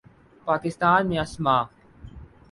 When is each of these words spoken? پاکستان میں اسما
پاکستان 0.45 1.07
میں 1.07 1.19
اسما 1.19 1.57